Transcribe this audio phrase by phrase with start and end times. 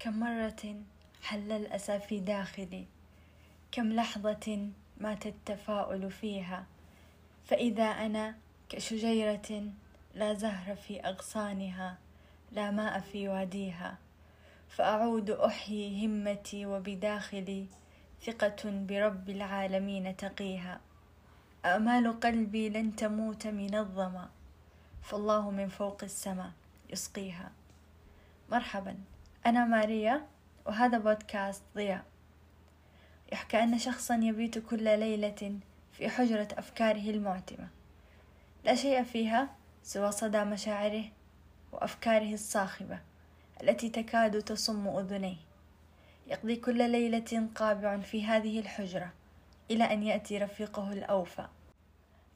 [0.00, 0.76] كم مرة
[1.22, 2.86] حل الأسى في داخلي؟
[3.72, 4.68] كم لحظة
[5.00, 6.66] مات التفاؤل فيها؟
[7.44, 8.34] فإذا أنا
[8.68, 9.64] كشجيرة
[10.14, 11.98] لا زهر في أغصانها
[12.52, 13.98] لا ماء في واديها
[14.68, 17.66] فأعود أحيي همتي وبداخلي
[18.26, 20.80] ثقة برب العالمين تقيها.
[21.64, 24.28] آمال قلبي لن تموت من الظما
[25.02, 26.50] فالله من فوق السماء
[26.90, 27.52] يسقيها.
[28.50, 28.96] مرحبا.
[29.46, 30.26] أنا ماريا
[30.66, 32.04] وهذا بودكاست ضياء.
[33.32, 35.58] يحكى أن شخصا يبيت كل ليلة
[35.92, 37.68] في حجرة أفكاره المعتمة.
[38.64, 39.48] لا شيء فيها
[39.82, 41.04] سوى صدى مشاعره
[41.72, 42.98] وأفكاره الصاخبة
[43.62, 45.36] التي تكاد تصم أذنيه.
[46.26, 49.12] يقضي كل ليلة قابع في هذه الحجرة
[49.70, 51.46] إلى أن يأتي رفيقه الأوفى.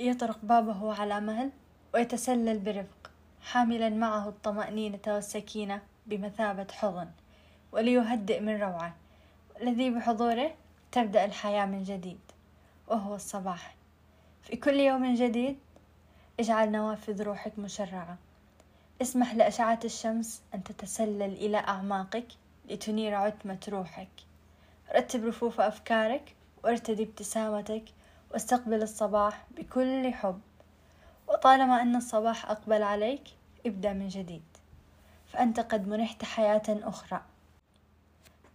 [0.00, 1.50] يطرق بابه على مهل
[1.94, 7.08] ويتسلل برفق حاملا معه الطمأنينة والسكينة بمثابة حضن
[7.72, 8.94] وليهدئ من روعة.
[9.60, 10.54] الذي بحضوره
[10.92, 12.20] تبدأ الحياة من جديد
[12.88, 13.74] وهو الصباح.
[14.42, 15.58] في كل يوم جديد
[16.40, 18.16] اجعل نوافذ روحك مشرعة.
[19.02, 22.26] اسمح لأشعة الشمس أن تتسلل إلى أعماقك
[22.68, 24.08] لتنير عتمة روحك.
[24.96, 27.84] رتب رفوف أفكارك وارتدي ابتسامتك
[28.32, 30.40] واستقبل الصباح بكل حب.
[31.28, 33.22] وطالما أن الصباح أقبل عليك
[33.66, 34.49] ابدأ من جديد.
[35.32, 37.22] فأنت قد منحت حياة أخرى.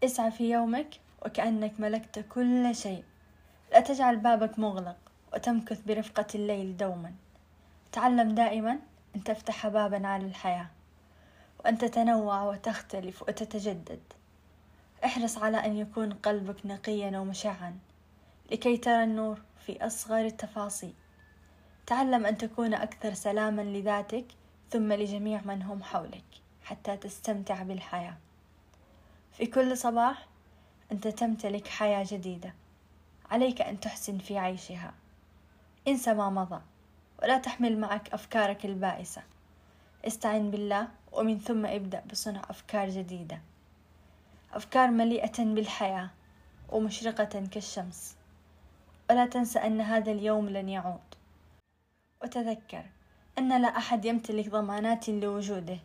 [0.04, 3.04] اسعى في يومك وكأنك ملكت كل شيء.
[3.72, 4.98] لا تجعل بابك مغلق
[5.34, 7.14] وتمكث برفقة الليل دوما.
[7.92, 8.80] تعلم دائما
[9.16, 10.68] أن تفتح بابا على الحياة
[11.60, 14.02] وأن تتنوع وتختلف وتتجدد.
[15.06, 17.78] احرص على أن يكون قلبك نقيا ومشعا
[18.52, 20.94] لكي ترى النور في أصغر التفاصيل.
[21.88, 24.26] تعلم أن تكون أكثر سلاما لذاتك
[24.72, 26.45] ثم لجميع من هم حولك.
[26.66, 28.18] حتى تستمتع بالحياة.
[29.34, 30.26] في كل صباح
[30.92, 32.54] أنت تمتلك حياة جديدة.
[33.32, 34.94] عليك أن تحسن في عيشها.
[35.88, 36.62] انسى ما مضى
[37.24, 39.24] ولا تحمل معك أفكارك البائسة.
[40.08, 43.42] استعن بالله ومن ثم ابدأ بصنع أفكار جديدة.
[44.54, 46.10] أفكار مليئة بالحياة
[46.70, 48.16] ومشرقة كالشمس.
[49.10, 51.16] ولا تنسى أن هذا اليوم لن يعود.
[52.24, 52.86] وتذكر
[53.38, 55.80] أن لا أحد يمتلك ضمانات لوجوده.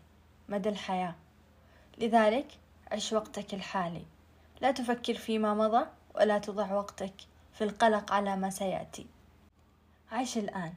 [0.51, 1.15] مدى الحياة.
[1.99, 2.47] لذلك
[2.93, 4.05] عش وقتك الحالي.
[4.61, 7.15] لا تفكر فيما مضى ولا تضع وقتك
[7.53, 9.07] في القلق على ما سيأتي.
[10.13, 10.73] عيش الآن.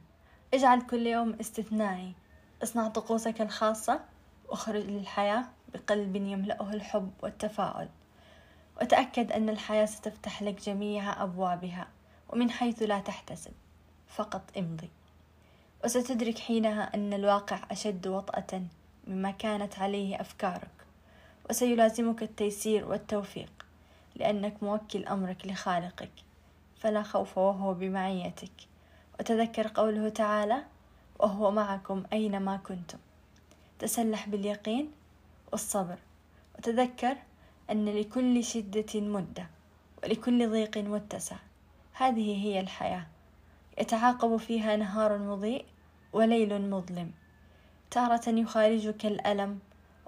[0.54, 2.14] اجعل كل يوم استثنائي.
[2.62, 4.00] اصنع طقوسك الخاصة
[4.48, 7.88] واخرج للحياة بقلب يملأه الحب والتفاؤل.
[8.82, 11.88] وتأكد أن الحياة ستفتح لك جميع أبوابها
[12.28, 13.52] ومن حيث لا تحتسب.
[14.08, 14.90] فقط امضي.
[15.84, 18.62] وستدرك حينها أن الواقع أشد وطأة
[19.06, 20.70] مما كانت عليه أفكارك
[21.50, 23.66] وسيلازمك التيسير والتوفيق
[24.16, 26.12] لأنك موكل أمرك لخالقك
[26.84, 28.52] فلا خوف وهو بمعيتك.
[29.20, 30.62] وتذكر قوله تعالى
[31.18, 32.98] وهو معكم أينما كنتم
[33.78, 34.90] تسلح باليقين
[35.52, 35.98] والصبر.
[36.58, 37.16] وتذكر
[37.70, 39.46] أن لكل شدة مدة
[40.02, 41.36] ولكل ضيق متسع.
[41.92, 43.06] هذه هي الحياة.
[43.78, 45.64] يتعاقب فيها نهار مضيء
[46.12, 47.10] وليل مظلم.
[47.90, 49.58] تارة يخارجك الألم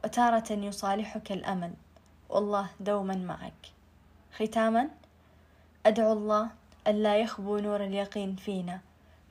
[0.05, 1.75] وتارة يصالحك الأمل.
[2.29, 3.73] والله دوما معك.
[4.37, 4.89] ختاما
[5.87, 6.51] أدعو الله
[6.87, 8.81] ألا يخبو نور اليقين فينا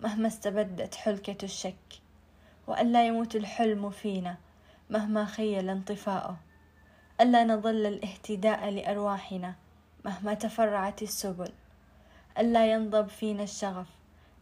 [0.02, 2.02] مهما استبدت حلكة الشك
[2.68, 4.38] وألا يموت الحلم فينا
[4.90, 6.38] مهما خيل انطفاؤه.
[7.22, 9.56] ألا نظل الاهتداء لأرواحنا
[10.06, 11.52] مهما تفرعت السبل.
[12.38, 13.88] ألا ينضب فينا الشغف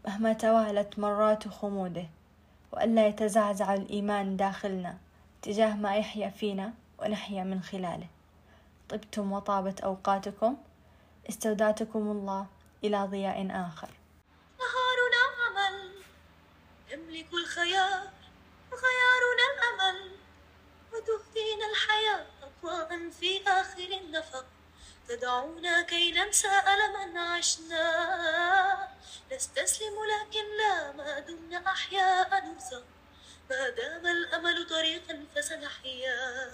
[0.08, 2.06] مهما توالت مرات خموده.
[2.74, 4.98] وألا يتزعزع الإيمان داخلنا
[5.42, 8.08] تجاه ما يحيا فينا ونحيا من خلاله.
[8.90, 10.58] طبتم وطابت أوقاتكم.
[11.30, 12.48] استودعتكم الله
[12.84, 13.90] إلى ضياء آخر.
[14.60, 15.92] نهارنا عمل
[16.92, 18.10] يملك الخيار.
[18.72, 20.12] وخيارنا الأمل
[20.94, 24.46] وتهدينا الحياة أضواء في آخر النفق.
[25.08, 28.90] تدعونا كي ننسى ألما عشنا.
[29.32, 32.84] نستسلم لكن لا ما دمنا أحياء نرزق
[33.50, 36.52] ما دام الأمل طريقا فسنحيا.